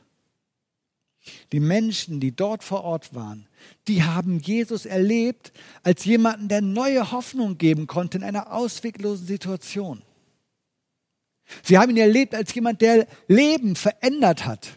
Die 1.52 1.60
Menschen, 1.60 2.18
die 2.18 2.34
dort 2.34 2.64
vor 2.64 2.82
Ort 2.82 3.14
waren, 3.14 3.46
die 3.86 4.02
haben 4.02 4.40
Jesus 4.40 4.86
erlebt 4.86 5.52
als 5.84 6.04
jemanden, 6.04 6.48
der 6.48 6.62
neue 6.62 7.12
Hoffnung 7.12 7.58
geben 7.58 7.86
konnte 7.86 8.18
in 8.18 8.24
einer 8.24 8.52
ausweglosen 8.52 9.26
Situation. 9.26 10.02
Sie 11.62 11.78
haben 11.78 11.90
ihn 11.90 11.96
erlebt 11.98 12.34
als 12.34 12.54
jemand, 12.54 12.80
der 12.80 13.06
Leben 13.28 13.76
verändert 13.76 14.46
hat. 14.46 14.76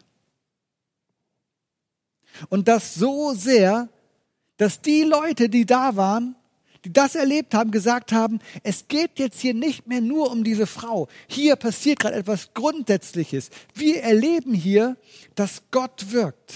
Und 2.49 2.67
das 2.67 2.95
so 2.95 3.33
sehr, 3.33 3.89
dass 4.57 4.81
die 4.81 5.03
Leute, 5.03 5.49
die 5.49 5.65
da 5.65 5.95
waren, 5.95 6.35
die 6.85 6.93
das 6.93 7.15
erlebt 7.15 7.53
haben, 7.55 7.71
gesagt 7.71 8.11
haben, 8.11 8.39
es 8.63 8.87
geht 8.87 9.17
jetzt 9.17 9.39
hier 9.39 9.55
nicht 9.55 9.87
mehr 9.87 10.01
nur 10.01 10.31
um 10.31 10.43
diese 10.43 10.67
Frau. 10.67 11.07
Hier 11.27 11.55
passiert 11.55 11.99
gerade 11.99 12.15
etwas 12.15 12.53
Grundsätzliches. 12.53 13.49
Wir 13.73 14.03
erleben 14.03 14.53
hier, 14.53 14.95
dass 15.33 15.63
Gott 15.71 16.11
wirkt. 16.11 16.53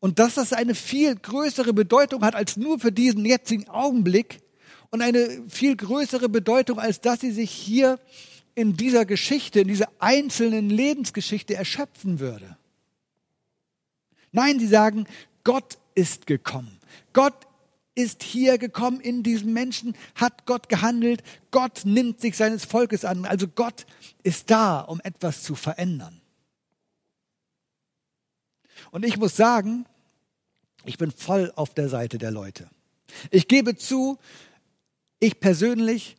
Und 0.00 0.18
dass 0.18 0.34
das 0.34 0.52
eine 0.52 0.74
viel 0.74 1.14
größere 1.14 1.72
Bedeutung 1.72 2.22
hat 2.24 2.34
als 2.34 2.56
nur 2.56 2.78
für 2.78 2.92
diesen 2.92 3.24
jetzigen 3.24 3.68
Augenblick 3.68 4.42
und 4.90 5.00
eine 5.00 5.42
viel 5.48 5.76
größere 5.76 6.28
Bedeutung, 6.28 6.78
als 6.78 7.00
dass 7.00 7.20
sie 7.20 7.30
sich 7.30 7.50
hier 7.50 7.98
in 8.54 8.76
dieser 8.76 9.04
Geschichte, 9.04 9.60
in 9.60 9.68
dieser 9.68 9.88
einzelnen 9.98 10.70
Lebensgeschichte 10.70 11.54
erschöpfen 11.54 12.20
würde. 12.20 12.56
Nein, 14.32 14.58
sie 14.58 14.66
sagen, 14.66 15.06
Gott 15.42 15.78
ist 15.94 16.26
gekommen. 16.26 16.78
Gott 17.12 17.46
ist 17.94 18.22
hier 18.22 18.58
gekommen 18.58 19.00
in 19.00 19.22
diesem 19.22 19.52
Menschen, 19.52 19.96
hat 20.16 20.46
Gott 20.46 20.68
gehandelt, 20.68 21.22
Gott 21.50 21.82
nimmt 21.84 22.20
sich 22.20 22.36
seines 22.36 22.64
Volkes 22.64 23.04
an. 23.04 23.24
Also 23.24 23.46
Gott 23.46 23.86
ist 24.22 24.50
da, 24.50 24.80
um 24.80 25.00
etwas 25.02 25.42
zu 25.42 25.54
verändern. 25.54 26.20
Und 28.90 29.04
ich 29.04 29.16
muss 29.16 29.36
sagen, 29.36 29.86
ich 30.84 30.98
bin 30.98 31.10
voll 31.10 31.52
auf 31.56 31.74
der 31.74 31.88
Seite 31.88 32.18
der 32.18 32.30
Leute. 32.30 32.68
Ich 33.30 33.48
gebe 33.48 33.76
zu, 33.76 34.18
ich 35.20 35.40
persönlich 35.40 36.16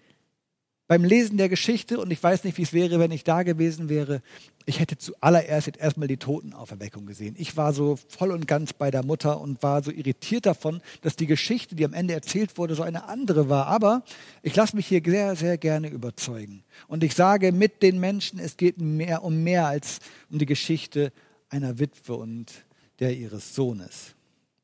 beim 0.87 1.03
Lesen 1.03 1.37
der 1.37 1.49
Geschichte, 1.49 1.99
und 1.99 2.11
ich 2.11 2.21
weiß 2.21 2.43
nicht, 2.43 2.57
wie 2.57 2.61
es 2.61 2.73
wäre, 2.73 2.99
wenn 2.99 3.11
ich 3.11 3.23
da 3.23 3.43
gewesen 3.43 3.89
wäre, 3.89 4.21
ich 4.65 4.79
hätte 4.79 4.97
zuallererst 4.97 5.67
jetzt 5.67 5.79
erstmal 5.79 6.07
die 6.07 6.17
Totenauferweckung 6.17 7.05
gesehen. 7.05 7.35
Ich 7.37 7.57
war 7.57 7.73
so 7.73 7.97
voll 8.07 8.31
und 8.31 8.47
ganz 8.47 8.73
bei 8.73 8.91
der 8.91 9.03
Mutter 9.03 9.39
und 9.39 9.61
war 9.63 9.83
so 9.83 9.91
irritiert 9.91 10.45
davon, 10.45 10.81
dass 11.01 11.15
die 11.15 11.27
Geschichte, 11.27 11.75
die 11.75 11.85
am 11.85 11.93
Ende 11.93 12.13
erzählt 12.13 12.57
wurde, 12.57 12.75
so 12.75 12.83
eine 12.83 13.05
andere 13.05 13.49
war. 13.49 13.67
Aber 13.67 14.03
ich 14.41 14.55
lasse 14.55 14.75
mich 14.75 14.87
hier 14.87 15.01
sehr, 15.03 15.35
sehr 15.35 15.57
gerne 15.57 15.89
überzeugen. 15.89 16.63
Und 16.87 17.03
ich 17.03 17.15
sage 17.15 17.51
mit 17.51 17.83
den 17.83 17.99
Menschen, 17.99 18.39
es 18.39 18.57
geht 18.57 18.79
mehr 18.79 19.23
um 19.23 19.43
mehr 19.43 19.67
als 19.67 19.99
um 20.29 20.39
die 20.39 20.47
Geschichte 20.47 21.11
einer 21.49 21.79
Witwe 21.79 22.15
und 22.15 22.51
der 22.99 23.15
ihres 23.15 23.53
Sohnes. 23.53 24.15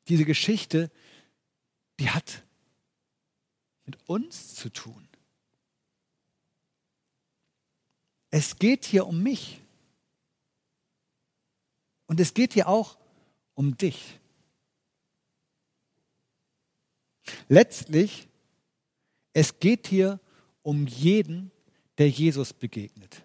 Diese 0.08 0.24
Geschichte, 0.24 0.90
die 2.00 2.10
hat 2.10 2.42
mit 3.86 3.98
uns 4.06 4.54
zu 4.54 4.68
tun. 4.68 5.08
Es 8.32 8.58
geht 8.58 8.86
hier 8.86 9.06
um 9.06 9.22
mich. 9.22 9.60
Und 12.06 12.18
es 12.18 12.32
geht 12.32 12.54
hier 12.54 12.66
auch 12.66 12.98
um 13.54 13.76
dich. 13.76 14.18
Letztlich, 17.48 18.28
es 19.34 19.58
geht 19.60 19.86
hier 19.86 20.18
um 20.62 20.86
jeden, 20.86 21.50
der 21.98 22.08
Jesus 22.08 22.54
begegnet. 22.54 23.22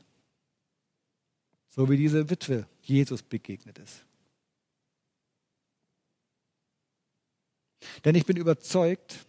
So 1.70 1.90
wie 1.90 1.98
diese 1.98 2.30
Witwe 2.30 2.68
Jesus 2.82 3.24
begegnet 3.24 3.80
ist. 3.80 4.06
Denn 8.04 8.16
ich 8.16 8.26
bin 8.26 8.36
überzeugt, 8.36 9.26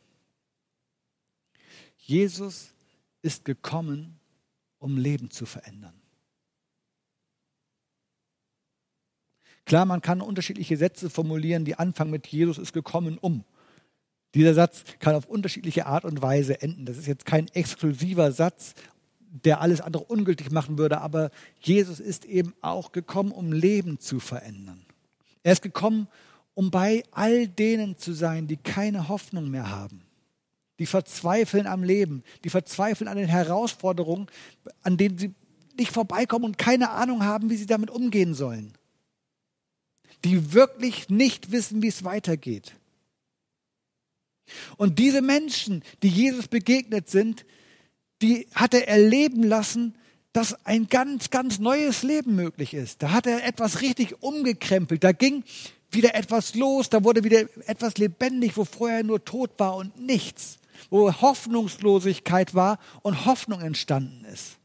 Jesus 1.99 2.75
ist 3.23 3.45
gekommen, 3.45 4.18
um 4.79 4.97
Leben 4.97 5.31
zu 5.31 5.47
verändern. 5.47 6.01
Klar, 9.65 9.85
man 9.85 10.01
kann 10.01 10.23
unterschiedliche 10.23 10.79
Sätze 10.79 11.11
formulieren, 11.11 11.65
die 11.67 11.75
anfangen 11.75 12.11
mit 12.11 12.27
Jesus 12.27 12.57
ist 12.57 12.73
gekommen, 12.73 13.19
um. 13.19 13.45
Dieser 14.35 14.55
Satz 14.55 14.85
kann 14.99 15.15
auf 15.15 15.27
unterschiedliche 15.27 15.87
Art 15.87 16.05
und 16.05 16.23
Weise 16.23 16.63
enden. 16.63 16.87
Das 16.87 16.97
ist 16.97 17.07
jetzt 17.07 17.27
kein 17.27 17.49
exklusiver 17.49 18.33
Satz, 18.33 18.75
der 19.21 19.61
alles 19.61 19.81
andere 19.81 20.05
ungültig 20.05 20.51
machen 20.51 20.79
würde, 20.79 21.01
aber 21.01 21.31
Jesus 21.61 22.01
ist 22.01 22.25
eben 22.25 22.55
auch 22.63 22.93
gekommen, 22.93 23.31
um 23.31 23.53
Leben 23.53 23.99
zu 23.99 24.21
verändern. 24.21 24.87
Er 25.43 25.53
ist 25.53 25.63
gekommen, 25.63 26.09
um 26.55 26.71
bei 26.71 27.03
all 27.11 27.47
denen 27.47 27.97
zu 27.97 28.13
sein, 28.13 28.47
die 28.47 28.57
keine 28.57 29.09
Hoffnung 29.09 29.51
mehr 29.51 29.71
haben, 29.71 30.03
die 30.79 30.87
verzweifeln 30.87 31.67
am 31.67 31.83
Leben, 31.83 32.23
die 32.45 32.51
verzweifeln 32.51 33.09
an 33.09 33.17
den 33.17 33.29
Herausforderungen, 33.29 34.27
an 34.83 34.97
denen 34.97 35.19
sie 35.19 35.35
nicht 35.77 35.93
vorbeikommen 35.93 36.45
und 36.45 36.59
keine 36.59 36.91
Ahnung 36.91 37.25
haben, 37.25 37.51
wie 37.51 37.57
sie 37.57 37.67
damit 37.67 37.91
umgehen 37.91 38.35
sollen 38.35 38.75
die 40.25 40.53
wirklich 40.53 41.09
nicht 41.09 41.53
wissen, 41.53 41.83
wie 41.83 41.89
es 41.89 42.05
weitergeht. 42.05 42.75
Und 44.77 44.99
diese 44.99 45.23
Menschen, 45.23 45.83
die 46.03 46.09
Jesus 46.09 46.49
begegnet 46.49 47.11
sind, 47.11 47.45
die 48.23 48.49
hat 48.55 48.75
er 48.75 48.89
erleben 48.89 49.43
lassen, 49.43 49.95
dass 50.33 50.67
ein 50.67 50.89
ganz, 50.89 51.31
ganz 51.31 51.59
neues 51.59 52.03
Leben 52.03 52.35
möglich 52.35 52.75
ist. 52.75 53.03
Da 53.03 53.13
hat 53.13 53.27
er 53.27 53.45
etwas 53.47 53.81
richtig 53.81 54.23
umgekrempelt. 54.23 55.05
Da 55.05 55.13
ging 55.13 55.45
wieder 55.91 56.15
etwas 56.15 56.55
los, 56.55 56.91
da 56.91 57.05
wurde 57.05 57.25
wieder 57.25 57.43
etwas 57.67 57.97
lebendig, 57.99 58.57
wo 58.57 58.65
vorher 58.65 59.05
nur 59.05 59.25
Tod 59.25 59.53
war 59.59 59.77
und 59.77 59.99
nichts, 60.01 60.59
wo 60.91 61.13
Hoffnungslosigkeit 61.13 62.55
war 62.55 62.79
und 63.03 63.25
Hoffnung 63.25 63.61
entstanden 63.61 64.25
ist. 64.25 64.59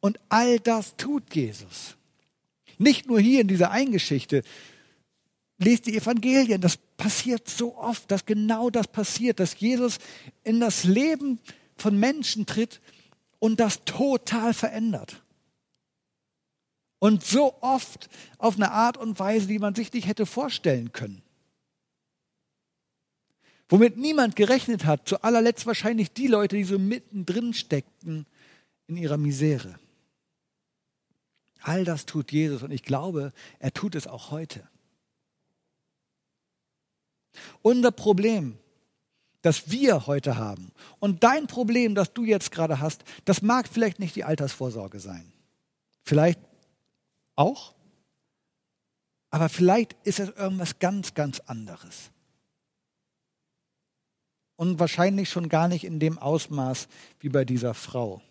Und 0.00 0.20
all 0.28 0.60
das 0.60 0.96
tut 0.96 1.34
Jesus. 1.34 1.96
Nicht 2.78 3.06
nur 3.06 3.18
hier 3.18 3.40
in 3.40 3.48
dieser 3.48 3.70
Eingeschichte. 3.70 4.42
Lest 5.58 5.86
die 5.86 5.96
Evangelien, 5.96 6.60
das 6.60 6.76
passiert 6.76 7.48
so 7.48 7.76
oft, 7.76 8.10
dass 8.10 8.26
genau 8.26 8.70
das 8.70 8.88
passiert, 8.88 9.40
dass 9.40 9.58
Jesus 9.58 9.98
in 10.44 10.60
das 10.60 10.84
Leben 10.84 11.40
von 11.76 11.98
Menschen 11.98 12.46
tritt 12.46 12.80
und 13.38 13.58
das 13.58 13.84
total 13.84 14.54
verändert. 14.54 15.22
Und 16.98 17.24
so 17.24 17.54
oft 17.60 18.08
auf 18.38 18.56
eine 18.56 18.72
Art 18.72 18.96
und 18.96 19.18
Weise, 19.18 19.46
die 19.46 19.58
man 19.58 19.74
sich 19.74 19.92
nicht 19.92 20.06
hätte 20.06 20.26
vorstellen 20.26 20.92
können. 20.92 21.22
Womit 23.68 23.96
niemand 23.96 24.36
gerechnet 24.36 24.84
hat, 24.84 25.08
zu 25.08 25.22
allerletzt 25.22 25.66
wahrscheinlich 25.66 26.12
die 26.12 26.28
Leute, 26.28 26.56
die 26.56 26.64
so 26.64 26.78
mittendrin 26.78 27.52
steckten 27.52 28.26
in 28.86 28.96
ihrer 28.96 29.16
Misere. 29.16 29.78
All 31.62 31.84
das 31.84 32.06
tut 32.06 32.30
Jesus 32.30 32.62
und 32.62 32.70
ich 32.70 32.84
glaube, 32.84 33.32
er 33.58 33.72
tut 33.72 33.96
es 33.96 34.06
auch 34.06 34.30
heute. 34.30 34.68
Unser 37.62 37.90
Problem, 37.90 38.56
das 39.42 39.70
wir 39.70 40.06
heute 40.06 40.36
haben 40.36 40.70
und 41.00 41.24
dein 41.24 41.48
Problem, 41.48 41.96
das 41.96 42.14
du 42.14 42.24
jetzt 42.24 42.52
gerade 42.52 42.80
hast, 42.80 43.02
das 43.24 43.42
mag 43.42 43.68
vielleicht 43.68 43.98
nicht 43.98 44.14
die 44.14 44.24
Altersvorsorge 44.24 45.00
sein. 45.00 45.32
Vielleicht 46.02 46.40
auch, 47.34 47.74
aber 49.30 49.48
vielleicht 49.48 49.94
ist 50.04 50.20
es 50.20 50.30
irgendwas 50.30 50.78
ganz, 50.78 51.14
ganz 51.14 51.40
anderes. 51.40 52.10
Und 54.56 54.78
wahrscheinlich 54.78 55.28
schon 55.28 55.48
gar 55.48 55.68
nicht 55.68 55.84
in 55.84 56.00
dem 56.00 56.18
Ausmaß 56.18 56.88
wie 57.20 57.28
bei 57.28 57.44
dieser 57.44 57.74
Frau. 57.74 58.22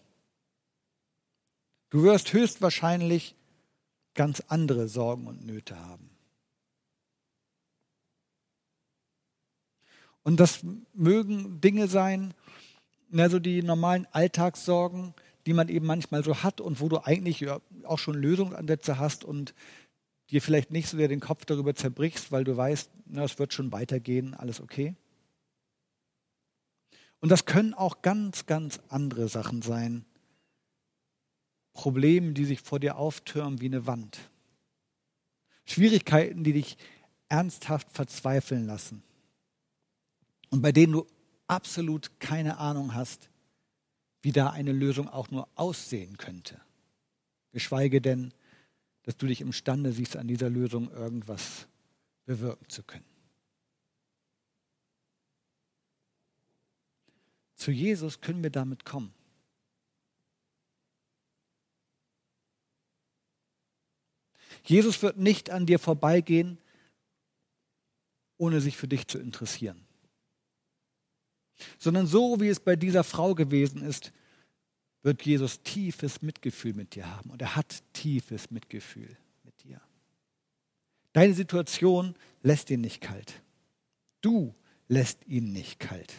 Du 1.89 2.03
wirst 2.03 2.33
höchstwahrscheinlich 2.33 3.35
ganz 4.15 4.41
andere 4.47 4.87
Sorgen 4.87 5.27
und 5.27 5.45
Nöte 5.45 5.79
haben. 5.79 6.09
Und 10.23 10.39
das 10.39 10.65
mögen 10.93 11.61
Dinge 11.61 11.87
sein, 11.87 12.33
also 13.15 13.37
die 13.37 13.61
normalen 13.61 14.07
Alltagssorgen, 14.11 15.13
die 15.45 15.53
man 15.53 15.69
eben 15.69 15.85
manchmal 15.85 16.23
so 16.23 16.41
hat 16.41 16.59
und 16.59 16.81
wo 16.81 16.89
du 16.89 17.05
eigentlich 17.05 17.45
auch 17.83 17.99
schon 17.99 18.15
Lösungsansätze 18.15 18.97
hast 18.97 19.23
und 19.23 19.53
dir 20.31 20.41
vielleicht 20.41 20.71
nicht 20.71 20.89
so 20.89 20.97
den 20.97 21.19
Kopf 21.19 21.45
darüber 21.45 21.75
zerbrichst, 21.75 22.31
weil 22.31 22.43
du 22.43 22.57
weißt, 22.57 22.89
na, 23.05 23.23
es 23.23 23.37
wird 23.37 23.53
schon 23.53 23.71
weitergehen, 23.71 24.33
alles 24.33 24.59
okay. 24.59 24.95
Und 27.25 27.29
das 27.29 27.45
können 27.45 27.73
auch 27.73 28.03
ganz, 28.03 28.45
ganz 28.45 28.79
andere 28.87 29.29
Sachen 29.29 29.63
sein, 29.63 30.05
Probleme, 31.73 32.33
die 32.33 32.45
sich 32.45 32.61
vor 32.61 32.79
dir 32.79 32.97
auftürmen 32.97 33.59
wie 33.61 33.65
eine 33.65 33.87
Wand. 33.87 34.29
Schwierigkeiten, 35.65 36.43
die 36.43 36.53
dich 36.53 36.77
ernsthaft 37.27 37.91
verzweifeln 37.91 38.67
lassen. 38.67 39.01
Und 40.51 40.61
bei 40.61 40.71
denen 40.71 40.93
du 40.93 41.07
absolut 41.47 42.11
keine 42.19 42.59
Ahnung 42.59 42.93
hast, 42.93 43.31
wie 44.21 44.31
da 44.31 44.51
eine 44.51 44.71
Lösung 44.71 45.09
auch 45.09 45.31
nur 45.31 45.47
aussehen 45.55 46.17
könnte. 46.17 46.61
Geschweige 47.53 48.01
denn, 48.01 48.35
dass 49.01 49.17
du 49.17 49.25
dich 49.25 49.41
imstande 49.41 49.93
siehst, 49.93 50.15
an 50.15 50.27
dieser 50.27 50.51
Lösung 50.51 50.91
irgendwas 50.91 51.65
bewirken 52.27 52.69
zu 52.69 52.83
können. 52.83 53.14
Zu 57.55 57.71
Jesus 57.71 58.21
können 58.21 58.43
wir 58.43 58.49
damit 58.49 58.85
kommen. 58.85 59.13
Jesus 64.63 65.01
wird 65.01 65.17
nicht 65.17 65.49
an 65.49 65.65
dir 65.65 65.79
vorbeigehen, 65.79 66.57
ohne 68.37 68.61
sich 68.61 68.77
für 68.77 68.87
dich 68.87 69.07
zu 69.07 69.19
interessieren. 69.19 69.85
Sondern 71.77 72.07
so 72.07 72.39
wie 72.41 72.49
es 72.49 72.59
bei 72.59 72.75
dieser 72.75 73.03
Frau 73.03 73.35
gewesen 73.35 73.81
ist, 73.81 74.11
wird 75.03 75.21
Jesus 75.21 75.61
tiefes 75.61 76.21
Mitgefühl 76.21 76.73
mit 76.73 76.95
dir 76.95 77.09
haben. 77.15 77.29
Und 77.29 77.41
er 77.41 77.55
hat 77.55 77.83
tiefes 77.93 78.49
Mitgefühl 78.49 79.15
mit 79.43 79.63
dir. 79.63 79.79
Deine 81.13 81.33
Situation 81.33 82.15
lässt 82.41 82.69
ihn 82.71 82.81
nicht 82.81 83.01
kalt. 83.01 83.41
Du 84.21 84.55
lässt 84.87 85.25
ihn 85.27 85.53
nicht 85.53 85.79
kalt. 85.79 86.13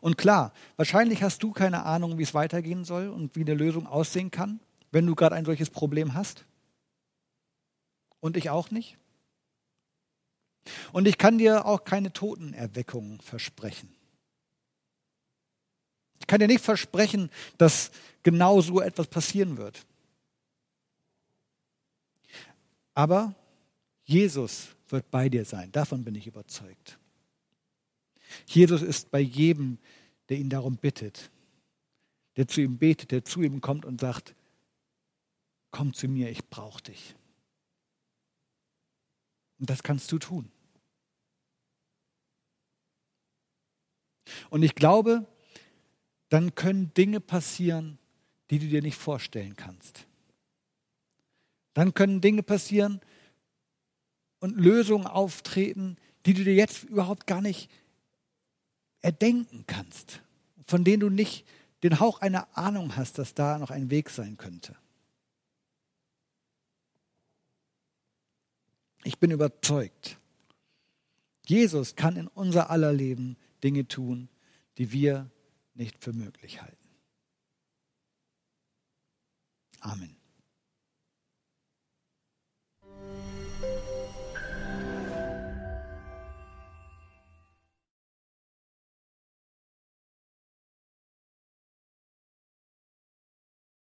Und 0.00 0.18
klar, 0.18 0.52
wahrscheinlich 0.76 1.22
hast 1.22 1.42
du 1.42 1.52
keine 1.52 1.84
Ahnung, 1.84 2.18
wie 2.18 2.22
es 2.22 2.34
weitergehen 2.34 2.84
soll 2.84 3.08
und 3.08 3.36
wie 3.36 3.40
eine 3.40 3.54
Lösung 3.54 3.86
aussehen 3.86 4.30
kann 4.30 4.60
wenn 4.94 5.06
du 5.06 5.16
gerade 5.16 5.34
ein 5.34 5.44
solches 5.44 5.70
Problem 5.70 6.14
hast? 6.14 6.44
Und 8.20 8.36
ich 8.36 8.48
auch 8.48 8.70
nicht? 8.70 8.96
Und 10.92 11.06
ich 11.06 11.18
kann 11.18 11.36
dir 11.36 11.66
auch 11.66 11.84
keine 11.84 12.12
Totenerweckung 12.12 13.20
versprechen. 13.20 13.92
Ich 16.20 16.26
kann 16.26 16.38
dir 16.38 16.46
nicht 16.46 16.64
versprechen, 16.64 17.28
dass 17.58 17.90
genau 18.22 18.60
so 18.60 18.80
etwas 18.80 19.08
passieren 19.08 19.58
wird. 19.58 19.84
Aber 22.94 23.34
Jesus 24.04 24.68
wird 24.88 25.10
bei 25.10 25.28
dir 25.28 25.44
sein. 25.44 25.72
Davon 25.72 26.04
bin 26.04 26.14
ich 26.14 26.28
überzeugt. 26.28 26.98
Jesus 28.46 28.82
ist 28.82 29.10
bei 29.10 29.20
jedem, 29.20 29.78
der 30.28 30.38
ihn 30.38 30.50
darum 30.50 30.76
bittet, 30.76 31.30
der 32.36 32.48
zu 32.48 32.60
ihm 32.60 32.78
betet, 32.78 33.10
der 33.10 33.24
zu 33.24 33.42
ihm 33.42 33.60
kommt 33.60 33.84
und 33.84 34.00
sagt, 34.00 34.34
komm 35.70 35.92
zu 35.92 36.08
mir, 36.08 36.30
ich 36.30 36.48
brauche 36.48 36.82
dich. 36.82 37.14
Und 39.58 39.70
das 39.70 39.82
kannst 39.82 40.10
du 40.12 40.18
tun. 40.18 40.50
Und 44.50 44.62
ich 44.62 44.74
glaube, 44.74 45.26
dann 46.28 46.54
können 46.54 46.92
Dinge 46.94 47.20
passieren, 47.20 47.98
die 48.50 48.58
du 48.58 48.66
dir 48.66 48.82
nicht 48.82 48.96
vorstellen 48.96 49.56
kannst. 49.56 50.06
Dann 51.74 51.94
können 51.94 52.20
Dinge 52.20 52.42
passieren 52.42 53.00
und 54.40 54.56
Lösungen 54.56 55.06
auftreten, 55.06 55.96
die 56.26 56.34
du 56.34 56.44
dir 56.44 56.54
jetzt 56.54 56.84
überhaupt 56.84 57.26
gar 57.26 57.40
nicht 57.40 57.70
erdenken 59.04 59.64
kannst, 59.66 60.22
von 60.66 60.82
denen 60.82 61.00
du 61.00 61.10
nicht 61.10 61.46
den 61.82 62.00
Hauch 62.00 62.22
einer 62.22 62.56
Ahnung 62.56 62.96
hast, 62.96 63.18
dass 63.18 63.34
da 63.34 63.58
noch 63.58 63.70
ein 63.70 63.90
Weg 63.90 64.08
sein 64.08 64.38
könnte. 64.38 64.74
Ich 69.02 69.18
bin 69.18 69.30
überzeugt, 69.30 70.18
Jesus 71.44 71.94
kann 71.94 72.16
in 72.16 72.28
unser 72.28 72.70
aller 72.70 72.94
Leben 72.94 73.36
Dinge 73.62 73.86
tun, 73.86 74.30
die 74.78 74.90
wir 74.92 75.30
nicht 75.74 76.02
für 76.02 76.14
möglich 76.14 76.62
halten. 76.62 76.88
Amen. 79.80 80.16